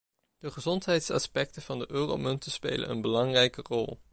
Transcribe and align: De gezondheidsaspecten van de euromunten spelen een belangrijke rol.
De 0.37 0.51
gezondheidsaspecten 0.51 1.61
van 1.61 1.79
de 1.79 1.91
euromunten 1.91 2.51
spelen 2.51 2.89
een 2.89 3.01
belangrijke 3.01 3.61
rol. 3.61 3.99